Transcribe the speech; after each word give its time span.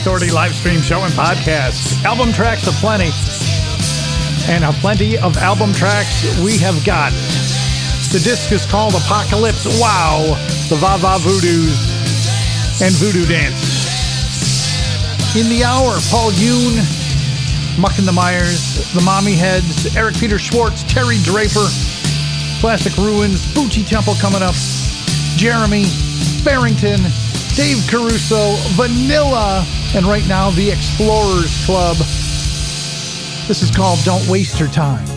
Authority 0.00 0.30
live 0.30 0.54
stream 0.54 0.80
show 0.80 1.04
and 1.04 1.12
podcast. 1.12 2.02
Album 2.04 2.32
tracks 2.32 2.66
aplenty. 2.66 3.10
And 4.48 4.64
a 4.64 4.72
plenty 4.80 5.18
of 5.18 5.36
album 5.36 5.74
tracks 5.74 6.24
we 6.40 6.56
have 6.56 6.82
got. 6.86 7.12
The 8.08 8.18
disc 8.24 8.50
is 8.50 8.64
called 8.64 8.94
Apocalypse 8.94 9.66
Wow, 9.78 10.40
the 10.70 10.76
Va-Va 10.76 11.20
Voodoos, 11.20 12.80
and 12.80 12.94
Voodoo 12.94 13.26
Dance. 13.26 13.60
In 15.36 15.50
the 15.50 15.64
hour, 15.64 15.92
Paul 16.08 16.30
Yoon, 16.32 16.80
Muck 17.78 17.98
and 17.98 18.08
the 18.08 18.12
Mires, 18.12 18.90
the 18.94 19.02
Mommy 19.02 19.34
Heads, 19.34 19.94
Eric 19.94 20.14
Peter 20.14 20.38
Schwartz, 20.38 20.82
Terry 20.82 21.18
Draper, 21.18 21.68
Plastic 22.58 22.96
Ruins, 22.96 23.44
Bucci 23.52 23.86
Temple 23.86 24.14
coming 24.14 24.40
up, 24.40 24.54
Jeremy, 25.36 25.84
Barrington, 26.42 27.02
Dave 27.54 27.84
Caruso, 27.86 28.56
Vanilla, 28.80 29.66
and 29.94 30.06
right 30.06 30.26
now 30.28 30.50
the 30.50 30.70
Explorers 30.70 31.64
Club. 31.64 31.96
This 33.48 33.62
is 33.62 33.70
called 33.70 33.98
Don't 34.04 34.26
Waste 34.28 34.60
Your 34.60 34.68
Time. 34.68 35.09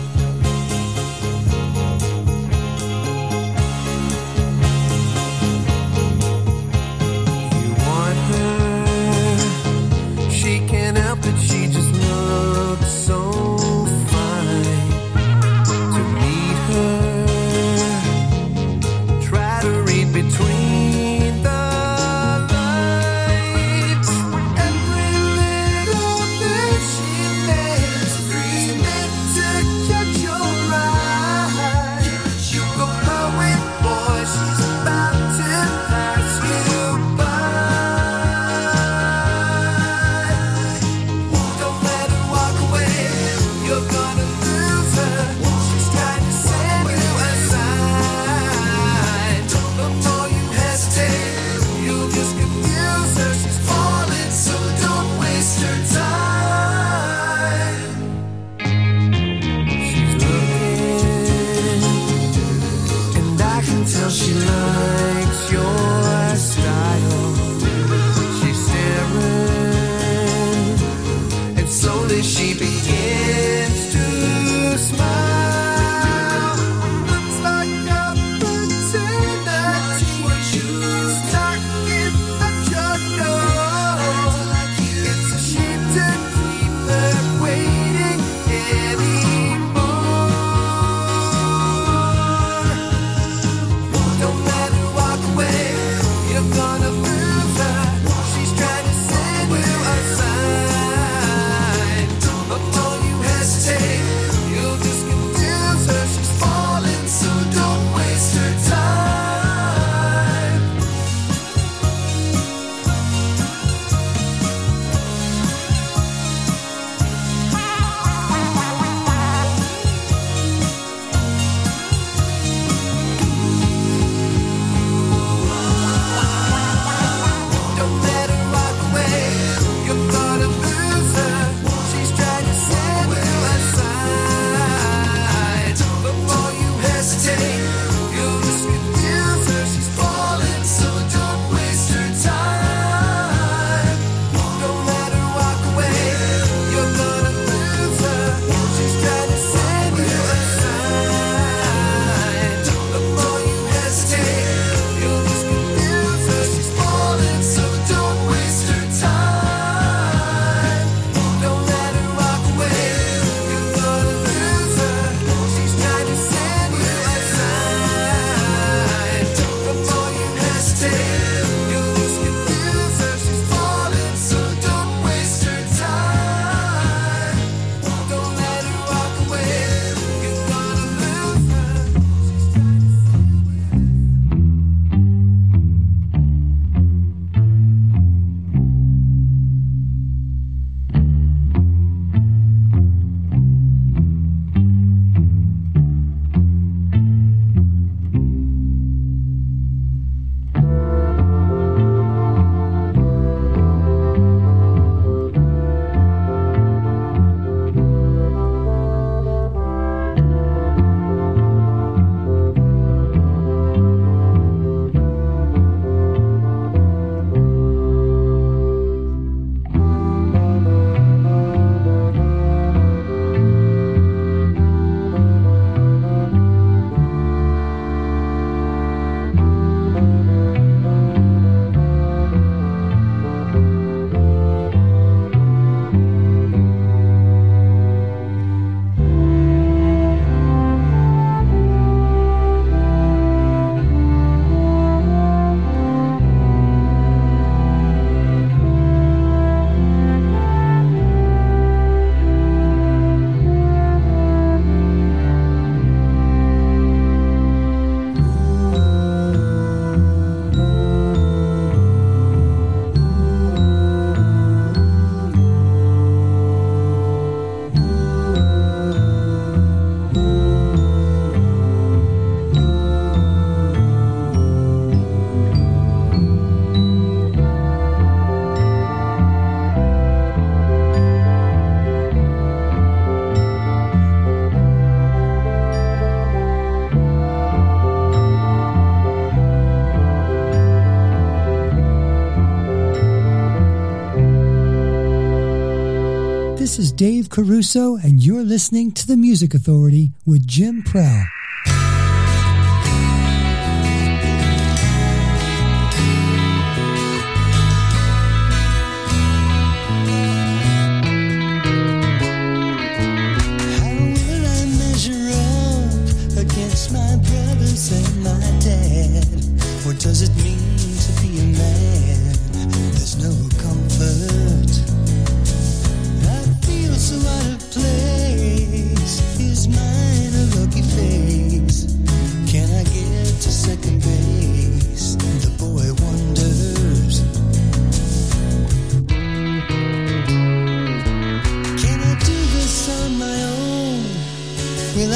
Dave 296.96 297.28
Caruso, 297.28 297.96
and 297.96 298.22
you're 298.22 298.44
listening 298.44 298.92
to 298.92 299.04
The 299.04 299.16
Music 299.16 299.52
Authority 299.52 300.12
with 300.24 300.46
Jim 300.46 300.84
Prell. 300.84 301.33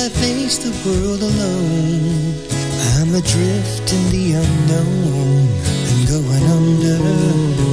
I 0.01 0.09
face 0.11 0.59
the 0.59 0.71
world 0.87 1.23
alone? 1.23 2.35
I'm 2.95 3.13
adrift 3.17 3.93
in 3.93 4.11
the 4.11 4.35
unknown 4.35 5.49
and 5.91 6.09
going 6.09 6.45
under. 6.45 7.68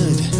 Pop, 0.00 0.39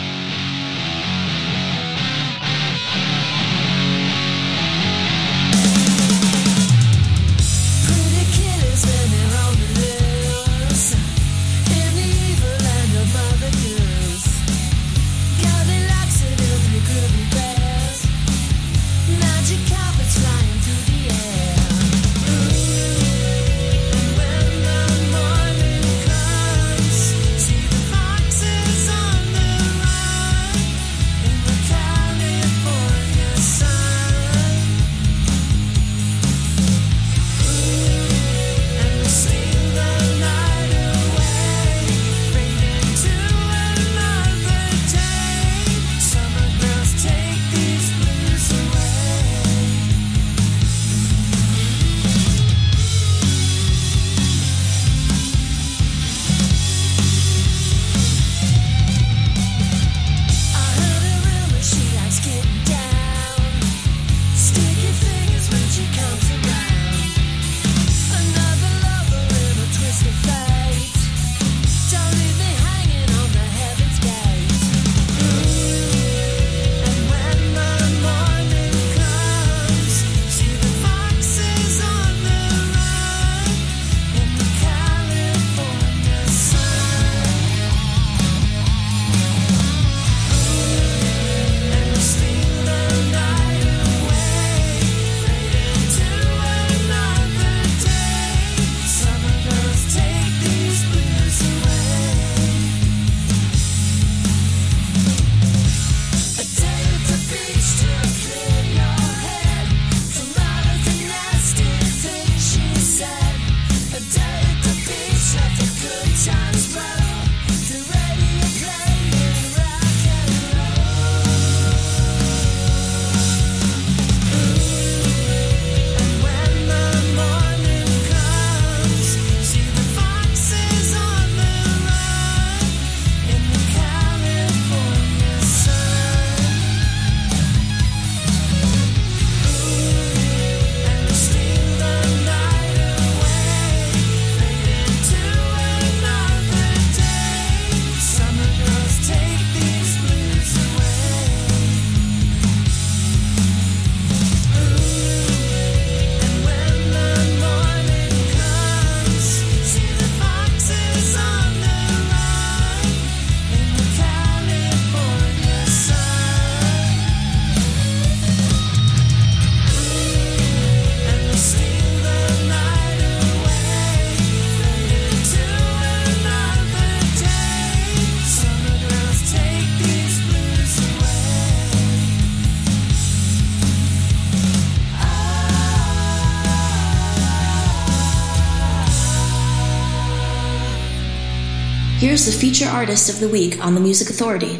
The 192.25 192.31
feature 192.31 192.67
artist 192.67 193.09
of 193.09 193.19
the 193.19 193.27
week 193.27 193.63
on 193.65 193.73
the 193.73 193.81
Music 193.81 194.09
Authority. 194.09 194.59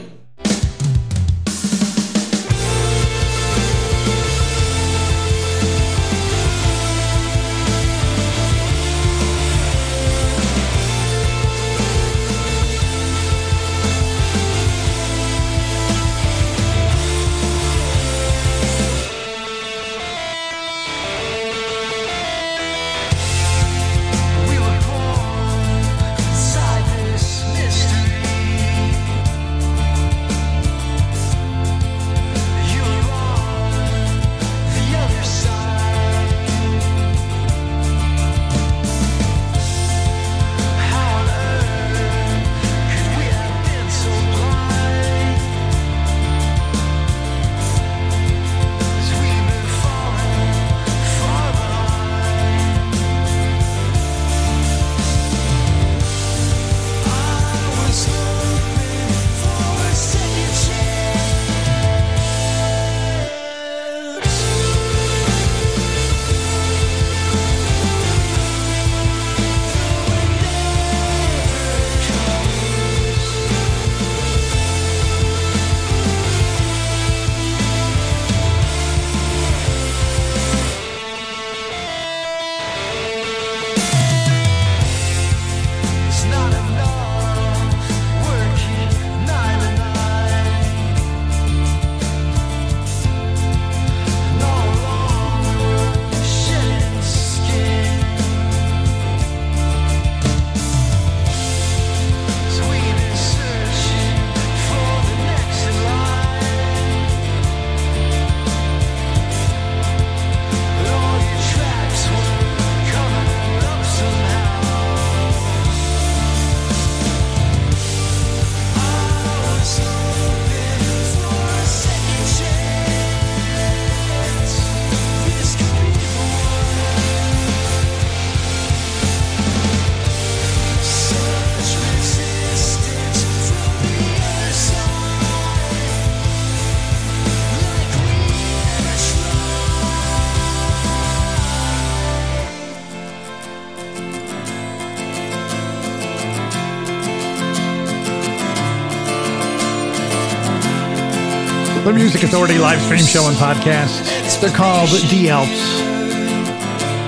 Authority 152.31 152.59
live 152.59 152.81
stream 152.83 153.03
show 153.03 153.27
and 153.27 153.35
podcast. 153.35 154.39
They're 154.39 154.55
called 154.55 154.89
The 154.89 155.29
Alps. 155.29 155.81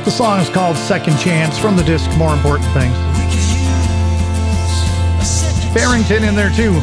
The 0.04 0.12
song 0.12 0.42
is 0.42 0.50
called 0.50 0.76
Second 0.76 1.18
Chance 1.18 1.58
from 1.58 1.78
the 1.78 1.84
disc 1.84 2.12
More 2.18 2.34
Important 2.34 2.68
Things. 2.74 2.94
Barrington 5.74 6.26
in 6.26 6.36
there 6.36 6.50
too, 6.50 6.74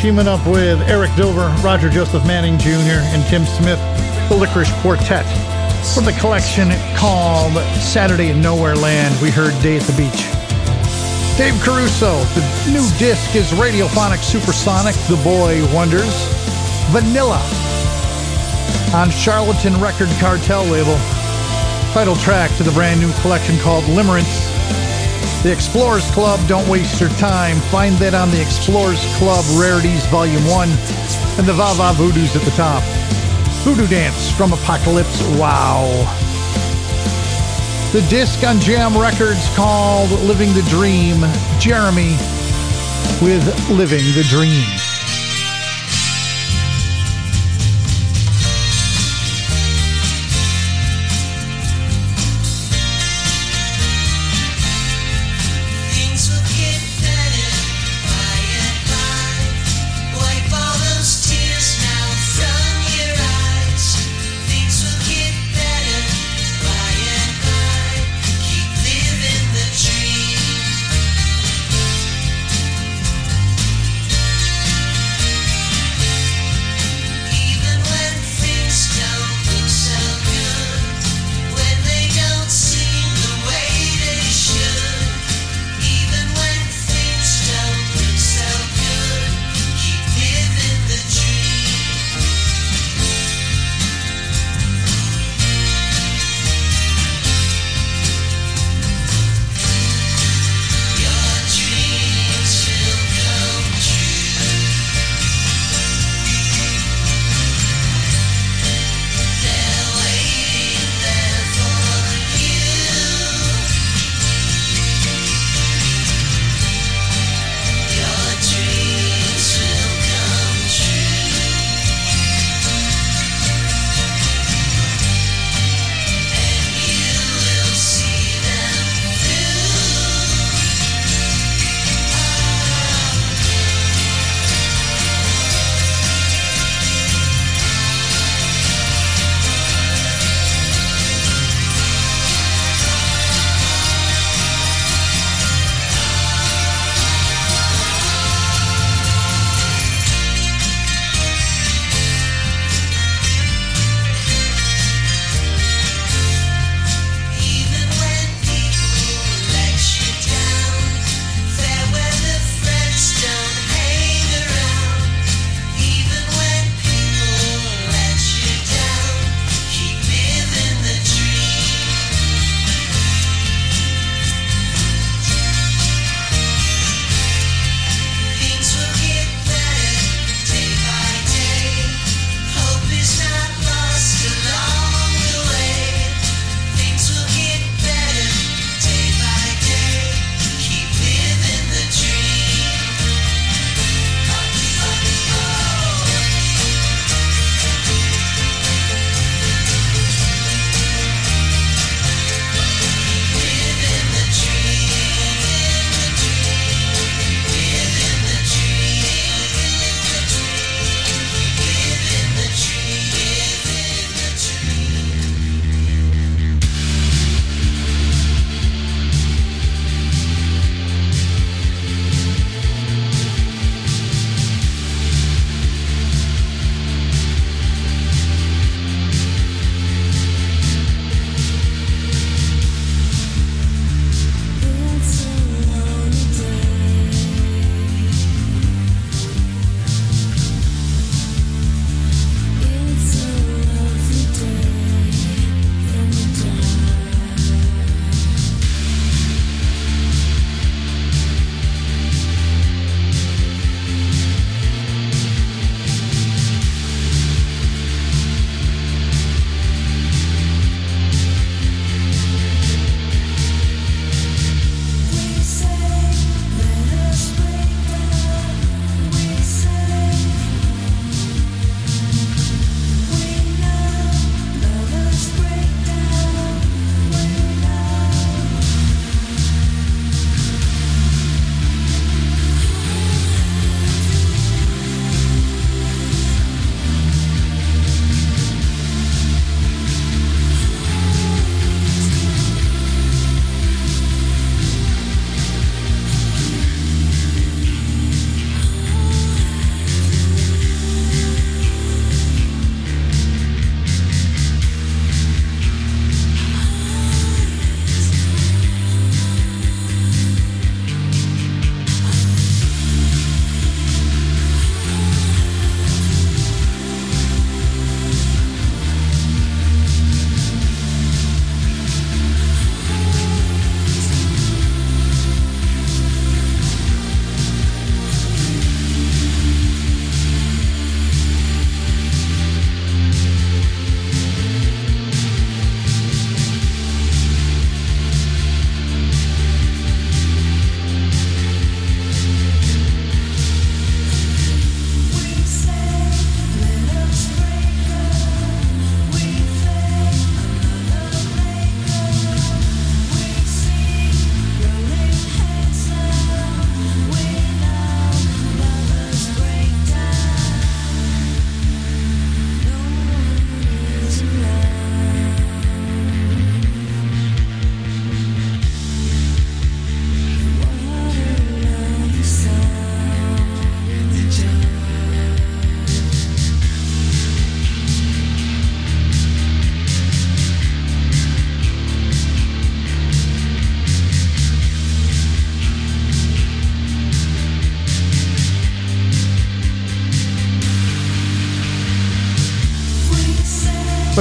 teaming 0.00 0.28
up 0.28 0.46
with 0.46 0.80
Eric 0.82 1.10
Dover, 1.16 1.48
Roger 1.60 1.90
Joseph 1.90 2.24
Manning 2.24 2.56
Jr., 2.56 3.02
and 3.10 3.26
Tim 3.26 3.44
Smith, 3.44 3.80
the 4.28 4.36
Licorice 4.36 4.70
Quartet. 4.80 5.26
From 5.92 6.04
the 6.04 6.16
collection 6.20 6.70
called 6.94 7.54
Saturday 7.82 8.30
in 8.30 8.40
Nowhere 8.40 8.76
Land, 8.76 9.20
we 9.20 9.28
heard 9.28 9.60
Day 9.60 9.78
at 9.78 9.82
the 9.82 9.96
Beach. 9.96 10.22
Dave 11.36 11.60
Caruso, 11.60 12.22
the 12.36 12.70
new 12.70 12.88
disc 12.96 13.34
is 13.34 13.50
Radiophonic 13.58 14.22
Supersonic, 14.22 14.94
The 15.08 15.20
Boy 15.24 15.66
Wonders. 15.74 16.14
Vanilla 16.92 17.61
on 18.94 19.10
Charlatan 19.10 19.80
Record 19.80 20.08
Cartel 20.20 20.64
label. 20.64 20.96
Title 21.92 22.16
track 22.16 22.54
to 22.56 22.62
the 22.62 22.70
brand 22.72 23.00
new 23.00 23.12
collection 23.20 23.58
called 23.58 23.84
Limerence. 23.84 24.50
The 25.42 25.50
Explorers 25.50 26.10
Club, 26.10 26.46
Don't 26.46 26.68
Waste 26.68 27.00
Your 27.00 27.10
Time. 27.10 27.56
Find 27.72 27.96
that 27.96 28.14
on 28.14 28.30
the 28.30 28.40
Explorers 28.40 29.04
Club 29.16 29.44
Rarities 29.58 30.04
Volume 30.06 30.44
1 30.46 30.68
and 31.38 31.48
the 31.48 31.52
Vava 31.52 31.96
Voodoos 31.96 32.36
at 32.36 32.42
the 32.42 32.50
top. 32.52 32.82
Voodoo 33.64 33.86
Dance 33.86 34.30
from 34.30 34.52
Apocalypse. 34.52 35.22
Wow. 35.38 35.88
The 37.92 38.04
disc 38.08 38.44
on 38.44 38.60
Jam 38.60 38.96
Records 38.96 39.48
called 39.56 40.10
Living 40.22 40.52
the 40.52 40.62
Dream. 40.68 41.24
Jeremy 41.58 42.16
with 43.20 43.70
Living 43.70 44.04
the 44.14 44.24
Dream. 44.28 44.91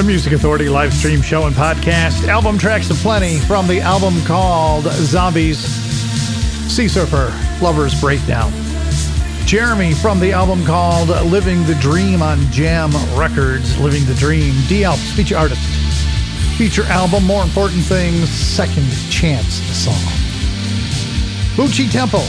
The 0.01 0.07
Music 0.07 0.33
Authority 0.33 0.67
live 0.67 0.91
stream 0.95 1.21
show 1.21 1.45
and 1.45 1.55
podcast. 1.55 2.27
Album 2.27 2.57
tracks 2.57 2.89
aplenty 2.89 3.37
from 3.41 3.67
the 3.67 3.81
album 3.81 4.19
called 4.25 4.85
Zombies. 4.85 5.59
Sea 5.59 6.87
Surfer, 6.87 7.31
Lover's 7.61 8.01
Breakdown. 8.01 8.51
Jeremy 9.45 9.93
from 9.93 10.19
the 10.19 10.31
album 10.31 10.65
called 10.65 11.09
Living 11.29 11.63
the 11.67 11.75
Dream 11.75 12.23
on 12.23 12.39
Jam 12.51 12.89
Records. 13.15 13.77
Living 13.79 14.03
the 14.05 14.15
Dream. 14.15 14.55
D 14.67 14.83
Alps, 14.83 15.11
feature 15.11 15.37
artist. 15.37 15.61
Feature 16.57 16.85
album, 16.85 17.23
More 17.25 17.43
Important 17.43 17.83
Things, 17.83 18.27
Second 18.27 18.89
Chance 19.11 19.53
song. 19.77 19.93
Bucci 21.53 21.91
Temple, 21.91 22.25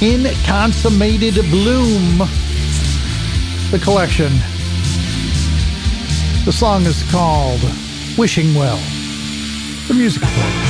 In 0.00 0.32
Consummated 0.44 1.34
Bloom. 1.50 2.18
The 3.72 3.80
collection. 3.82 4.30
The 6.44 6.52
song 6.52 6.82
is 6.84 7.02
called 7.10 7.62
Wishing 8.18 8.54
Well. 8.54 8.76
The 9.88 9.94
music 9.94 10.22
authority. 10.24 10.63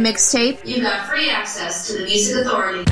Mixtape. 0.00 0.64
You 0.64 0.82
got 0.82 1.08
free 1.08 1.30
access 1.30 1.86
to 1.88 1.98
the 1.98 2.04
Music 2.04 2.44
Authority. 2.44 2.89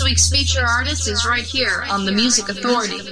This 0.00 0.08
week's 0.08 0.30
feature 0.30 0.64
artist 0.66 1.08
is 1.08 1.26
right 1.26 1.44
here 1.44 1.84
on 1.90 2.06
the 2.06 2.12
Music 2.12 2.48
Authority. 2.48 3.02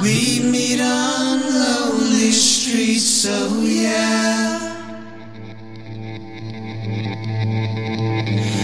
We 0.00 0.40
meet 0.42 0.80
on 0.80 1.40
lonely 1.42 2.32
streets, 2.32 3.26
oh 3.28 3.60
yeah. 3.60 4.58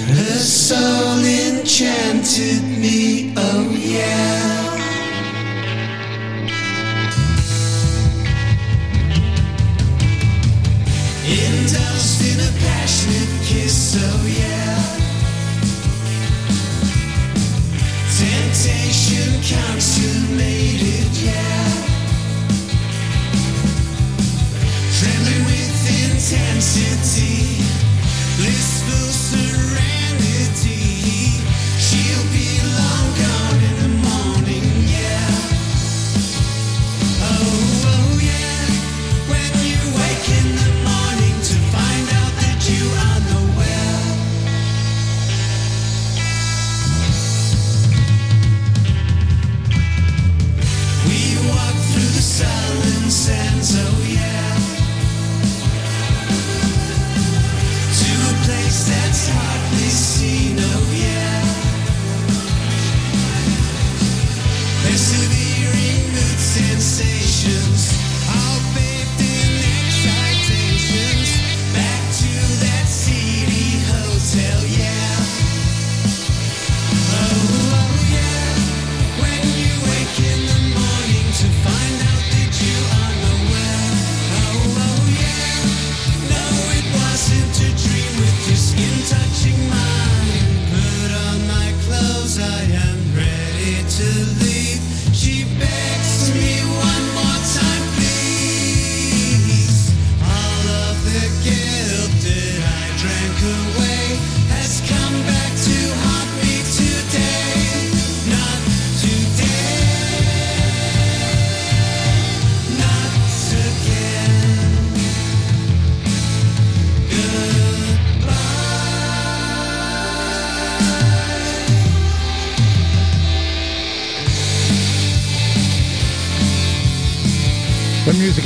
Her 0.08 0.38
soul 0.38 1.18
enchanted 1.22 2.62
me, 2.78 3.34
oh 3.36 3.70
yeah. 3.78 4.78
Indulged 11.28 12.22
in 12.24 12.40
a 12.40 12.50
passionate 12.64 13.44
kiss, 13.44 13.96
oh 14.00 14.26
yeah. 14.26 15.09
Trembling 25.00 25.44
with 25.46 25.80
intensity, 26.04 27.64
blissful 28.36 29.08
serenity. 29.12 29.99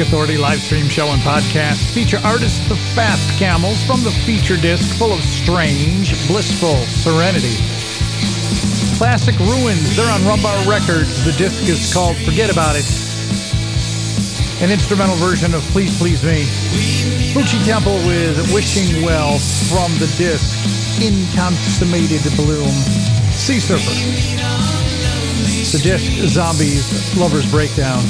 Authority 0.05 0.37
live 0.37 0.61
stream 0.61 0.87
show 0.87 1.09
and 1.09 1.23
podcast 1.23 1.91
feature 1.95 2.21
artists 2.25 2.61
The 2.69 2.77
Fast 2.93 3.39
Camels 3.39 3.83
from 3.85 4.05
the 4.05 4.11
feature 4.29 4.59
disc 4.59 4.99
full 4.99 5.15
of 5.15 5.21
strange, 5.25 6.13
blissful 6.29 6.77
serenity. 7.01 7.57
Classic 8.99 9.33
Ruins, 9.41 9.97
they're 9.97 10.13
on 10.13 10.21
Rumbar 10.21 10.69
Records. 10.69 11.25
The 11.25 11.33
disc 11.33 11.65
is 11.65 11.93
called 11.95 12.19
Forget 12.19 12.53
About 12.53 12.77
It. 12.77 12.85
An 14.61 14.71
instrumental 14.71 15.17
version 15.17 15.55
of 15.55 15.63
Please 15.73 15.97
Please 15.97 16.23
Me. 16.23 16.45
Fuji 17.33 17.65
Temple 17.65 17.97
with 18.05 18.37
Wishing 18.53 19.03
Well 19.03 19.39
from 19.73 19.91
the 19.97 20.13
disc 20.19 20.53
Inconsummated 21.01 22.21
Bloom. 22.37 22.69
Sea 23.33 23.59
Surfer. 23.59 23.97
The 25.73 25.81
disc 25.83 26.13
Zombies, 26.29 27.17
Lovers 27.17 27.51
Breakdown. 27.51 28.05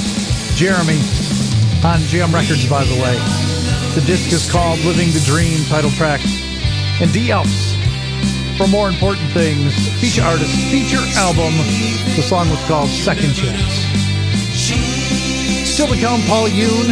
Jeremy 0.55 0.99
on 1.85 1.99
GM 2.09 2.33
Records, 2.33 2.67
by 2.67 2.83
the 2.83 2.95
way. 2.95 3.13
The 3.93 4.01
disc 4.07 4.33
is 4.33 4.49
called 4.49 4.79
Living 4.79 5.11
the 5.11 5.19
Dream, 5.19 5.63
title 5.65 5.91
track. 5.91 6.19
And 6.99 7.13
D 7.13 7.29
Elfs, 7.29 7.77
for 8.57 8.65
more 8.67 8.89
important 8.89 9.29
things, 9.31 9.71
feature 10.01 10.23
artist, 10.23 10.51
feature 10.71 11.03
album. 11.15 11.53
The 12.15 12.23
song 12.23 12.49
was 12.49 12.63
called 12.65 12.89
Second 12.89 13.35
Chance. 13.35 13.85
Still 15.69 15.87
to 15.87 15.99
come, 16.01 16.21
Paul 16.21 16.47
Yoon, 16.47 16.89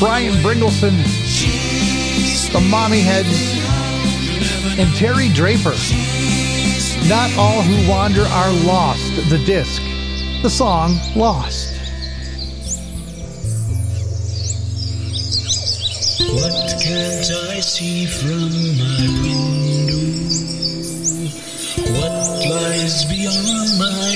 Brian 0.00 0.32
Bringleson, 0.40 0.96
the 2.52 2.60
Mommy 2.70 3.00
Heads, 3.00 3.60
and 4.78 4.88
Terry 4.96 5.28
Draper. 5.28 5.76
Not 7.06 7.36
all 7.36 7.60
who 7.60 7.90
wander 7.90 8.22
are 8.22 8.52
lost. 8.64 9.14
The 9.28 9.42
disc, 9.44 9.82
the 10.40 10.48
song 10.48 10.98
Lost. 11.14 11.69
What 16.32 16.80
can't 16.80 17.30
I 17.50 17.60
see 17.60 18.06
from 18.06 18.50
my 18.78 19.02
window? 19.22 19.98
What 21.92 22.46
lies 22.48 23.04
beyond 23.06 23.78
my 23.78 24.09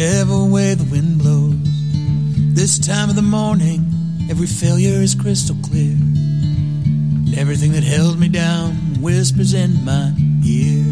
whichever 0.00 0.44
way 0.44 0.72
the 0.72 0.84
wind 0.84 1.18
blows. 1.18 1.54
This 2.54 2.78
time 2.78 3.10
of 3.10 3.16
the 3.16 3.22
morning, 3.22 3.84
every 4.30 4.46
failure 4.46 5.02
is 5.02 5.14
crystal 5.14 5.54
clear. 5.62 5.92
And 5.92 7.36
everything 7.36 7.72
that 7.72 7.84
held 7.84 8.18
me 8.18 8.28
down 8.28 8.76
whispers 9.02 9.52
in 9.52 9.84
my 9.84 10.14
ear. 10.42 10.84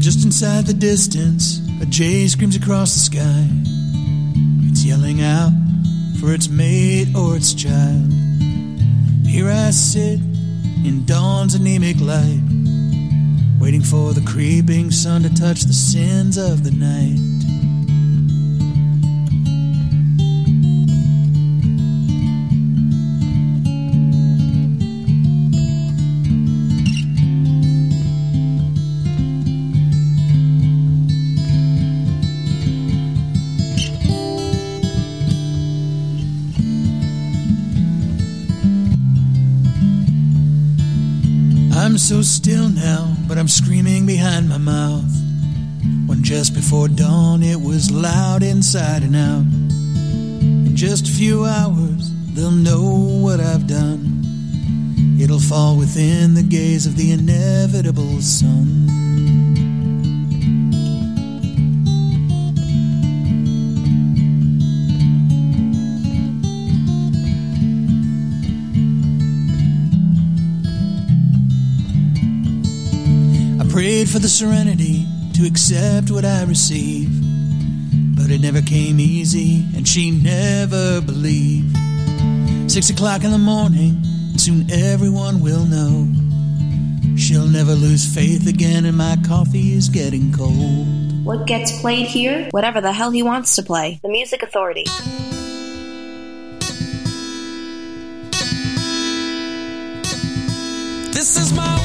Just 0.00 0.24
inside 0.24 0.66
the 0.66 0.74
distance, 0.74 1.60
a 1.80 1.86
jay 1.86 2.26
screams 2.26 2.56
across 2.56 2.92
the 2.94 2.98
sky. 2.98 3.75
Yelling 4.86 5.20
out 5.20 5.50
for 6.20 6.32
its 6.32 6.48
mate 6.48 7.08
or 7.16 7.34
its 7.34 7.52
child. 7.52 8.08
Here 9.26 9.50
I 9.50 9.70
sit 9.70 10.20
in 10.84 11.04
dawn's 11.04 11.56
anemic 11.56 11.98
light, 12.00 12.40
waiting 13.58 13.82
for 13.82 14.12
the 14.12 14.22
creeping 14.24 14.92
sun 14.92 15.24
to 15.24 15.34
touch 15.34 15.62
the 15.62 15.72
sins 15.72 16.36
of 16.36 16.62
the 16.62 16.70
night. 16.70 17.35
So 42.06 42.22
still 42.22 42.68
now, 42.68 43.16
but 43.26 43.36
I'm 43.36 43.48
screaming 43.48 44.06
behind 44.06 44.48
my 44.48 44.58
mouth. 44.58 45.10
When 46.06 46.22
just 46.22 46.54
before 46.54 46.86
dawn 46.86 47.42
it 47.42 47.60
was 47.60 47.90
loud 47.90 48.44
inside 48.44 49.02
and 49.02 49.16
out. 49.16 49.44
In 50.68 50.76
just 50.76 51.08
a 51.08 51.12
few 51.12 51.44
hours, 51.44 52.12
they'll 52.32 52.52
know 52.52 52.84
what 53.20 53.40
I've 53.40 53.66
done. 53.66 54.22
It'll 55.20 55.40
fall 55.40 55.76
within 55.76 56.34
the 56.34 56.44
gaze 56.44 56.86
of 56.86 56.96
the 56.96 57.10
inevitable 57.10 58.20
sun. 58.20 58.85
Prayed 73.96 74.10
for 74.10 74.18
the 74.18 74.28
serenity 74.28 75.06
to 75.32 75.46
accept 75.46 76.10
what 76.10 76.22
I 76.22 76.44
receive. 76.44 77.08
But 78.14 78.30
it 78.30 78.42
never 78.42 78.60
came 78.60 79.00
easy, 79.00 79.64
and 79.74 79.88
she 79.88 80.10
never 80.10 81.00
believed. 81.00 81.74
Six 82.70 82.90
o'clock 82.90 83.24
in 83.24 83.30
the 83.30 83.38
morning, 83.38 83.96
and 84.32 84.38
soon 84.38 84.70
everyone 84.70 85.40
will 85.40 85.64
know. 85.64 86.12
She'll 87.16 87.48
never 87.48 87.72
lose 87.72 88.04
faith 88.04 88.46
again, 88.46 88.84
and 88.84 88.98
my 88.98 89.16
coffee 89.26 89.72
is 89.72 89.88
getting 89.88 90.30
cold. 90.30 91.24
What 91.24 91.46
gets 91.46 91.80
played 91.80 92.06
here? 92.06 92.48
Whatever 92.50 92.82
the 92.82 92.92
hell 92.92 93.10
he 93.10 93.22
wants 93.22 93.56
to 93.56 93.62
play. 93.62 93.98
The 94.02 94.10
Music 94.10 94.42
Authority. 94.42 94.84
This 101.14 101.38
is 101.38 101.54
my 101.54 101.75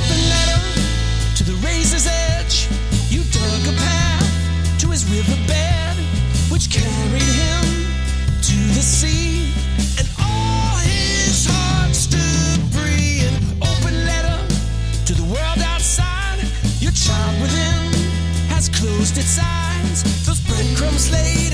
closed 18.81 19.17
its 19.17 19.37
eyes. 19.39 20.03
Those 20.25 20.39
breadcrumbs 20.41 21.11
laid 21.11 21.53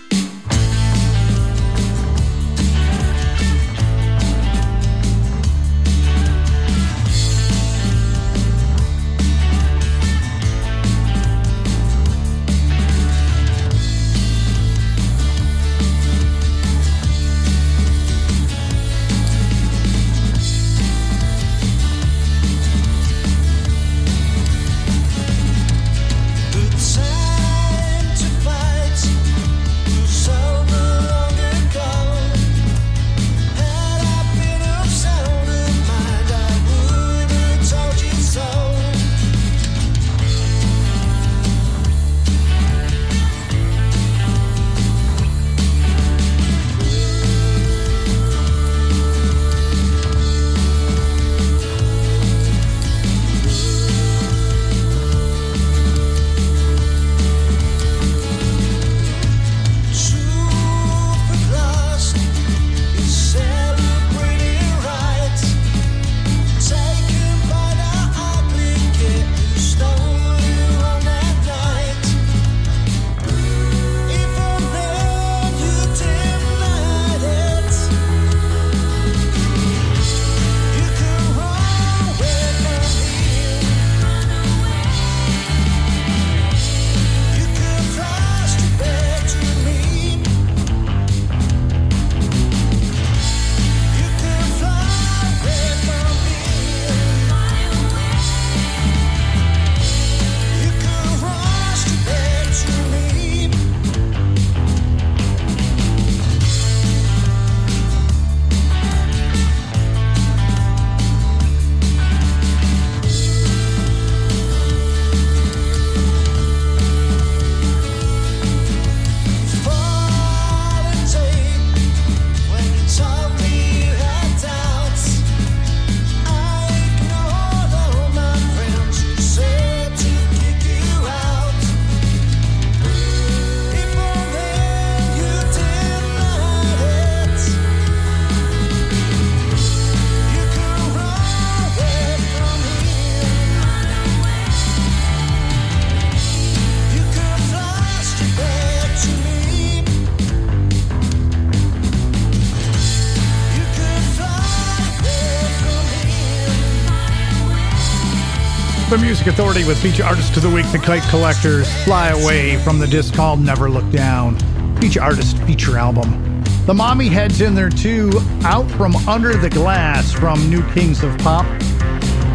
Music 159.21 159.35
Authority 159.35 159.63
with 159.65 159.79
feature 159.79 160.03
artist 160.03 160.35
of 160.35 160.41
the 160.41 160.49
week, 160.49 160.65
the 160.71 160.79
Kite 160.79 161.07
Collectors, 161.11 161.71
Fly 161.83 162.07
Away 162.07 162.57
from 162.63 162.79
the 162.79 162.87
disc 162.87 163.13
called 163.13 163.39
Never 163.39 163.69
Look 163.69 163.87
Down. 163.91 164.35
Feature 164.77 165.03
artist 165.03 165.37
feature 165.43 165.77
album. 165.77 166.43
The 166.65 166.73
Mommy 166.73 167.07
heads 167.07 167.39
in 167.39 167.53
there 167.53 167.69
too, 167.69 168.09
Out 168.43 168.67
from 168.71 168.95
Under 169.07 169.35
the 169.35 169.51
Glass 169.51 170.11
from 170.11 170.49
New 170.49 170.67
Kings 170.71 171.03
of 171.03 171.15
Pop. 171.19 171.45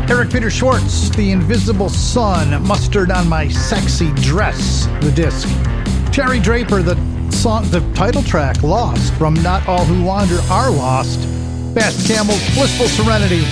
Eric 0.08 0.30
Peter 0.30 0.48
Schwartz, 0.48 1.08
The 1.08 1.32
Invisible 1.32 1.88
Sun, 1.88 2.64
Mustard 2.64 3.10
on 3.10 3.28
My 3.28 3.48
Sexy 3.48 4.12
Dress, 4.22 4.86
the 5.00 5.10
disc. 5.10 5.48
Terry 6.12 6.38
Draper, 6.38 6.82
the 6.82 6.94
song, 7.32 7.68
the 7.70 7.80
title 7.94 8.22
track, 8.22 8.62
Lost, 8.62 9.12
from 9.14 9.34
Not 9.34 9.66
All 9.66 9.84
Who 9.84 10.04
Wander 10.04 10.38
Are 10.48 10.70
Lost. 10.70 11.18
Fast 11.74 12.06
Camels 12.06 12.38
Blissful 12.54 12.86
Serenity 12.86 13.42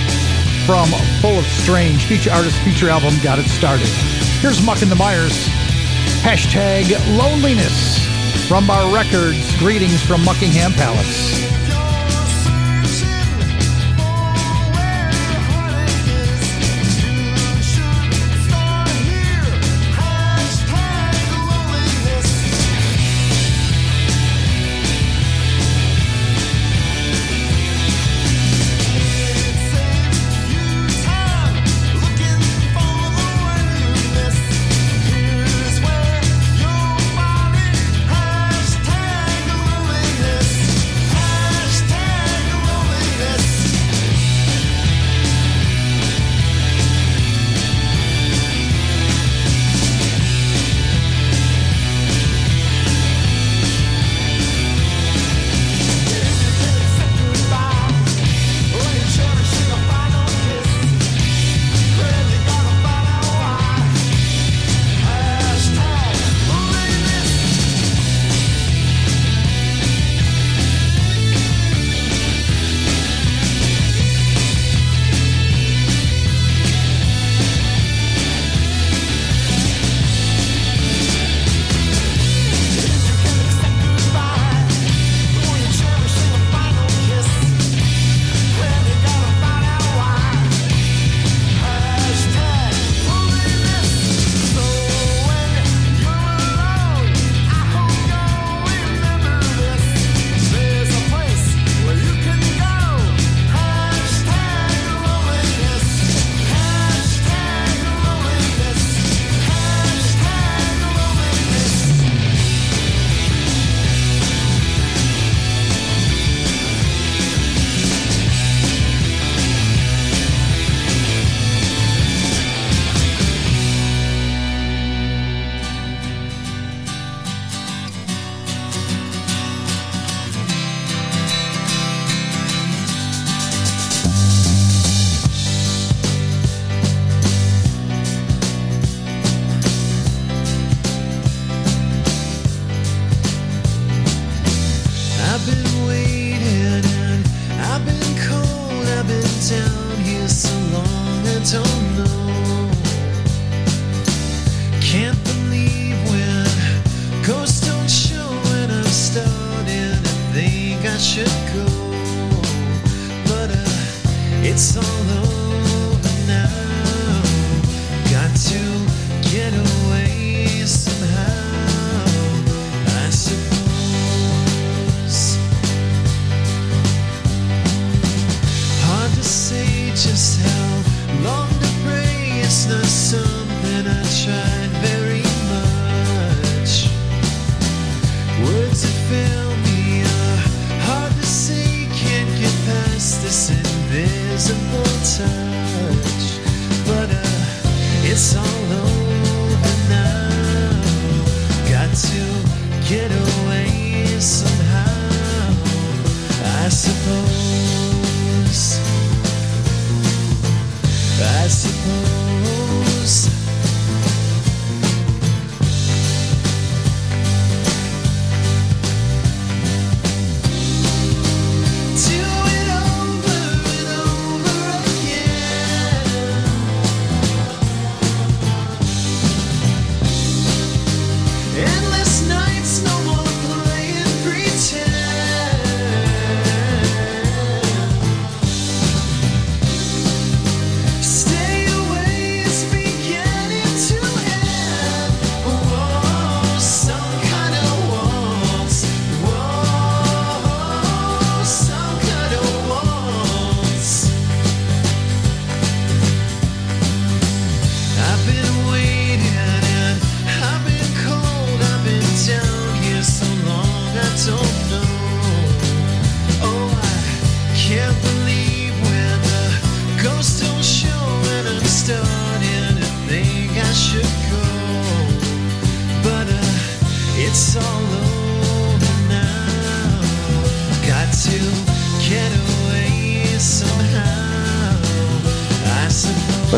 from 0.67 0.89
Full 1.21 1.39
of 1.39 1.45
Strange. 1.47 2.07
Feature 2.07 2.31
artist 2.33 2.59
feature 2.63 2.89
album 2.89 3.15
got 3.23 3.39
it 3.39 3.47
started. 3.47 3.87
Here's 4.41 4.65
Muck 4.65 4.83
and 4.83 4.91
the 4.91 4.97
Mires. 4.97 5.47
Hashtag 6.23 6.91
loneliness 7.17 8.07
from 8.49 8.71
our 8.71 8.95
records. 8.95 9.55
Greetings 9.59 10.03
from 10.03 10.23
Muckingham 10.23 10.73
Palace. 10.73 11.54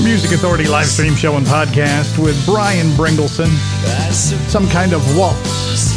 Music 0.06 0.30
Authority 0.30 0.68
live 0.68 0.86
stream 0.86 1.16
show 1.16 1.36
and 1.36 1.44
podcast 1.44 2.16
with 2.22 2.40
Brian 2.46 2.86
Bringleson. 2.90 3.48
Some 4.48 4.68
kind 4.68 4.92
of 4.92 5.02
waltz. 5.16 5.96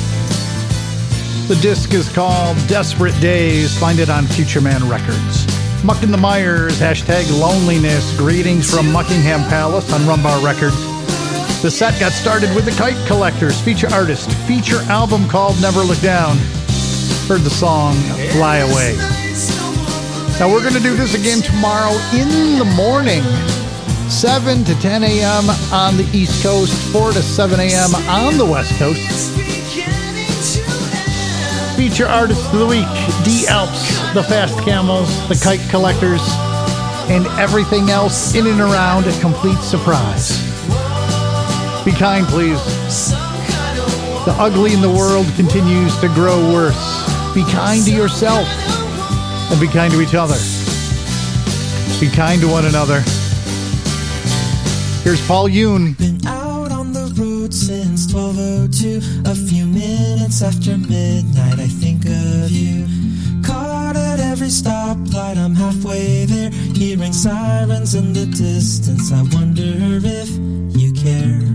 The 1.47 1.55
disc 1.61 1.93
is 1.93 2.09
called 2.09 2.57
Desperate 2.67 3.13
Days. 3.21 3.77
Find 3.77 3.99
it 3.99 4.09
on 4.09 4.25
Future 4.25 4.61
Man 4.61 4.89
Records. 4.89 5.45
Muck 5.83 6.01
in 6.01 6.09
the 6.09 6.17
Mires, 6.17 6.79
hashtag 6.79 7.29
loneliness. 7.39 8.17
Greetings 8.17 8.73
from 8.73 8.87
Muckingham 8.87 9.47
Palace 9.47 9.93
on 9.93 10.01
Rumbar 10.01 10.43
Records. 10.43 10.75
The 11.61 11.69
set 11.69 11.99
got 11.99 12.11
started 12.11 12.53
with 12.55 12.65
the 12.65 12.71
Kite 12.71 12.97
Collectors, 13.05 13.61
feature 13.61 13.89
artist, 13.91 14.31
feature 14.47 14.81
album 14.89 15.29
called 15.29 15.61
Never 15.61 15.81
Look 15.81 16.01
Down. 16.01 16.35
Heard 17.27 17.41
the 17.41 17.51
song 17.51 17.93
Fly 18.31 18.57
Away. 18.57 18.95
Now 20.39 20.51
we're 20.51 20.63
going 20.63 20.73
to 20.73 20.79
do 20.79 20.95
this 20.95 21.13
again 21.13 21.43
tomorrow 21.43 21.93
in 22.11 22.57
the 22.57 22.73
morning. 22.75 23.23
7 24.09 24.63
to 24.63 24.73
10 24.81 25.03
a.m. 25.03 25.49
on 25.71 25.95
the 25.95 26.09
East 26.11 26.41
Coast, 26.43 26.73
4 26.91 27.11
to 27.11 27.21
7 27.21 27.59
a.m. 27.59 27.95
on 28.09 28.37
the 28.37 28.45
West 28.45 28.73
Coast. 28.79 29.31
Feature 31.77 32.07
artists 32.07 32.51
of 32.51 32.59
the 32.59 32.65
week 32.65 32.87
D 33.23 33.45
Alps, 33.47 33.97
the 34.13 34.23
Fast 34.23 34.57
Camels, 34.65 35.07
the 35.29 35.35
Kite 35.35 35.61
Collectors, 35.69 36.21
and 37.07 37.27
everything 37.39 37.91
else 37.91 38.33
in 38.33 38.47
and 38.47 38.59
around 38.59 39.05
a 39.05 39.19
complete 39.21 39.59
surprise. 39.59 40.39
Be 41.85 41.91
kind, 41.91 42.25
please. 42.25 42.59
The 44.25 44.35
ugly 44.37 44.73
in 44.73 44.81
the 44.81 44.89
world 44.89 45.27
continues 45.35 45.97
to 46.01 46.07
grow 46.09 46.51
worse. 46.51 47.05
Be 47.33 47.43
kind 47.43 47.85
to 47.85 47.91
yourself 47.93 48.47
and 49.51 49.61
be 49.61 49.67
kind 49.67 49.93
to 49.93 50.01
each 50.01 50.15
other. 50.15 50.37
Be 51.99 52.09
kind 52.09 52.41
to 52.41 52.47
one 52.47 52.65
another. 52.65 53.03
Here's 55.03 55.25
Paul 55.25 55.47
Yoon. 55.49 55.97
Been 55.97 56.25
out 56.27 56.71
on 56.71 56.91
the 56.93 57.11
road 57.17 57.53
since 57.53 58.13
1202. 58.13 59.29
A 59.29 59.33
few 59.33 59.65
minutes 59.65 60.41
after 60.41 60.77
midnight, 60.77 61.59
I 61.59 61.67
think 61.67 62.05
of 62.05 62.51
you. 62.51 62.85
Caught 63.41 63.95
at 63.95 64.19
every 64.19 64.49
stoplight, 64.49 65.37
I'm 65.37 65.55
halfway 65.55 66.25
there. 66.25 66.51
Hearing 66.51 67.13
sirens 67.13 67.95
in 67.95 68.13
the 68.13 68.25
distance, 68.25 69.11
I 69.11 69.21
wonder 69.33 69.99
if 70.03 70.29
you 70.77 70.91
care 70.93 71.48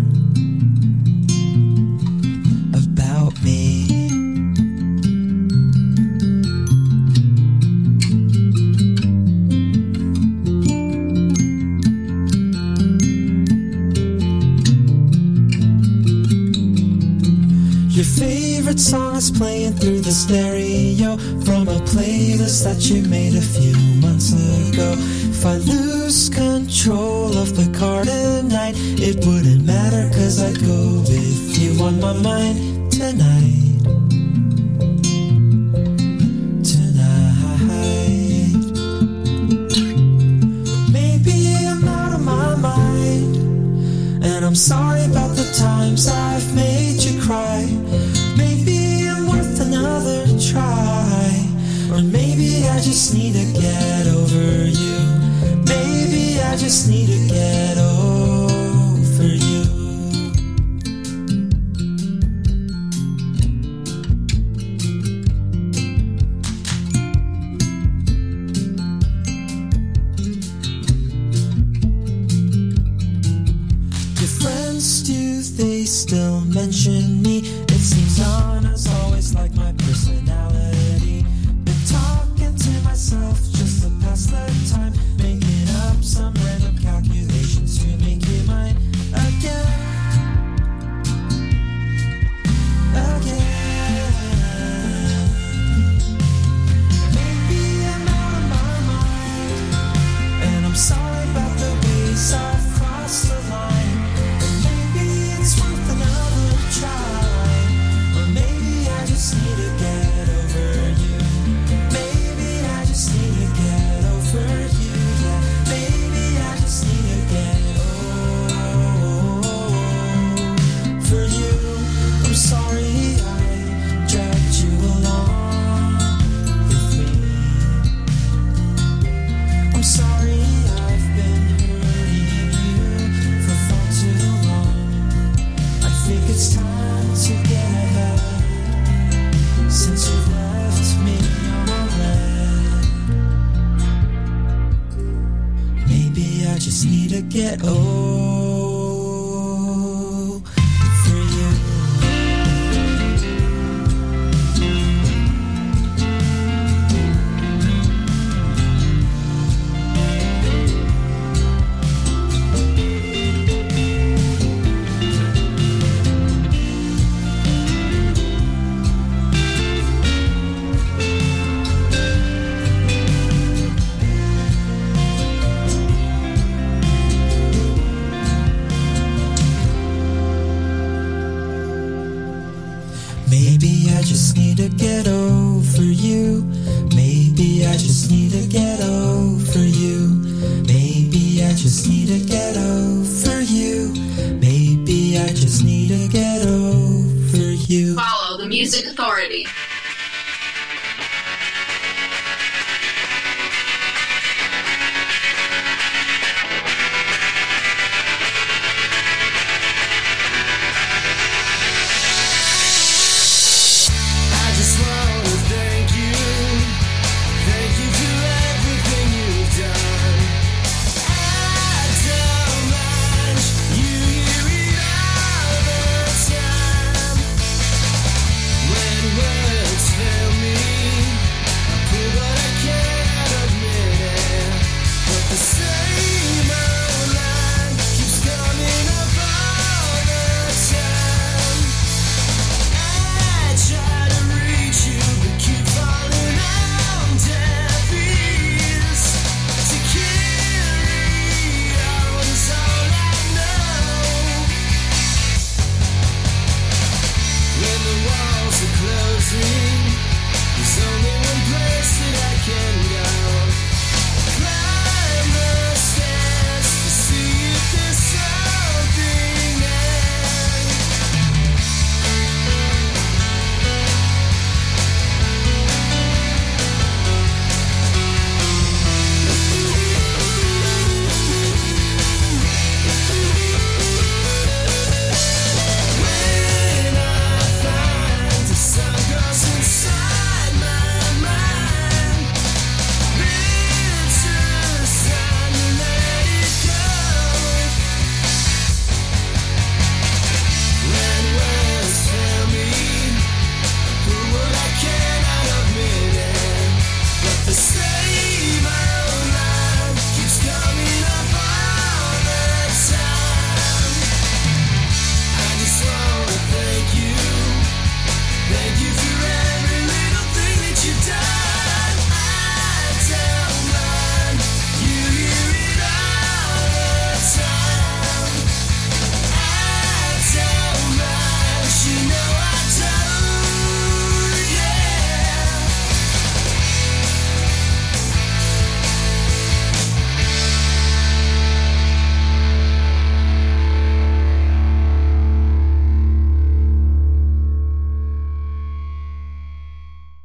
Your 18.04 18.28
favorite 18.28 18.80
song 18.80 19.16
is 19.16 19.30
playing 19.30 19.72
through 19.74 20.00
the 20.00 20.12
stereo 20.12 21.16
from 21.42 21.68
a 21.68 21.80
playlist 21.88 22.62
that 22.64 22.90
you 22.90 23.00
made 23.08 23.34
a 23.34 23.40
few 23.40 23.74
months 24.02 24.30
ago. 24.32 24.94
If 24.98 25.46
I 25.46 25.56
lose 25.56 26.28
control 26.28 27.34
of 27.34 27.56
the 27.56 27.66
car 27.78 28.04
tonight, 28.04 28.74
it 28.76 29.24
wouldn't 29.24 29.64
matter 29.64 30.10
cause 30.12 30.38
I'd 30.42 30.60
go 30.60 31.00
with 31.00 31.58
you 31.58 31.82
on 31.82 31.98
my 31.98 32.12
mind 32.12 32.92
tonight. 32.92 33.80
Tonight. 36.62 37.64
Maybe 40.92 41.56
I'm 41.66 41.88
out 41.88 42.12
of 42.12 42.20
my 42.20 42.54
mind. 42.56 43.36
And 44.22 44.44
I'm 44.44 44.54
sorry 44.54 45.06
about 45.06 45.34
the 45.36 45.50
times 45.58 46.06
I've 46.06 46.54
made 46.54 46.73
just 52.84 53.14
need 53.14 53.32
to 53.32 53.46
get 53.58 54.06
over 54.08 54.66
you. 54.66 54.98
Maybe 55.64 56.38
I 56.42 56.54
just 56.54 56.86
need 56.86 57.06
to 57.06 57.34
get 57.34 57.78
over 57.78 57.83